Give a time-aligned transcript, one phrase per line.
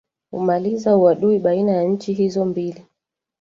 [0.31, 2.85] umaliza uadui baina ya nchi hizo mbili